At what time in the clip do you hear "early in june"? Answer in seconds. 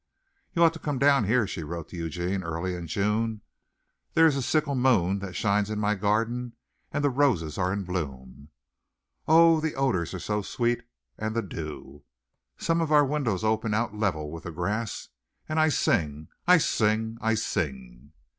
2.43-3.41